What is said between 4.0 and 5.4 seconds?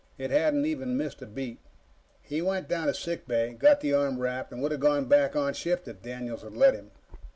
wrapped, and would have gone back